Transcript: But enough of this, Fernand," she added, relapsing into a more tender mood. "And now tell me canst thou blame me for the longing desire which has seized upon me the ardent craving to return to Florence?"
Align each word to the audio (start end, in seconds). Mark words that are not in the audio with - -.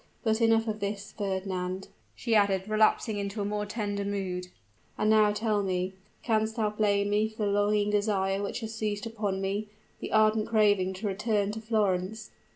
But 0.23 0.41
enough 0.41 0.67
of 0.67 0.79
this, 0.79 1.11
Fernand," 1.15 1.87
she 2.15 2.33
added, 2.33 2.67
relapsing 2.67 3.19
into 3.19 3.39
a 3.39 3.45
more 3.45 3.67
tender 3.67 4.03
mood. 4.03 4.47
"And 4.97 5.11
now 5.11 5.31
tell 5.31 5.61
me 5.61 5.93
canst 6.23 6.55
thou 6.55 6.71
blame 6.71 7.11
me 7.11 7.29
for 7.29 7.45
the 7.45 7.51
longing 7.51 7.91
desire 7.91 8.41
which 8.41 8.61
has 8.61 8.73
seized 8.73 9.05
upon 9.05 9.41
me 9.41 9.67
the 9.99 10.11
ardent 10.11 10.47
craving 10.47 10.93
to 10.95 11.07
return 11.07 11.51
to 11.51 11.61
Florence?" 11.61 12.31